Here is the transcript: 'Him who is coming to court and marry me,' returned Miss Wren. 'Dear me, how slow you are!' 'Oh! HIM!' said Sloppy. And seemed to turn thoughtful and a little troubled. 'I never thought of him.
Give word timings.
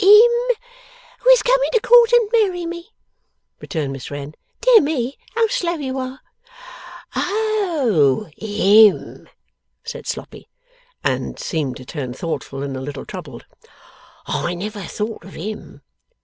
'Him 0.01 0.09
who 1.19 1.29
is 1.29 1.43
coming 1.43 1.69
to 1.73 1.79
court 1.79 2.11
and 2.11 2.27
marry 2.33 2.65
me,' 2.65 2.89
returned 3.59 3.93
Miss 3.93 4.09
Wren. 4.09 4.33
'Dear 4.59 4.81
me, 4.81 5.15
how 5.35 5.45
slow 5.45 5.75
you 5.75 5.99
are!' 5.99 6.19
'Oh! 7.15 8.27
HIM!' 8.35 9.29
said 9.83 10.07
Sloppy. 10.07 10.49
And 11.03 11.37
seemed 11.37 11.77
to 11.77 11.85
turn 11.85 12.15
thoughtful 12.15 12.63
and 12.63 12.75
a 12.75 12.81
little 12.81 13.05
troubled. 13.05 13.45
'I 14.25 14.55
never 14.55 14.81
thought 14.81 15.23
of 15.23 15.33
him. 15.35 15.83